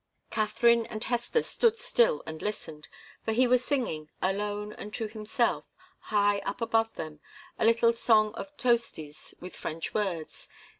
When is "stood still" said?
1.43-2.23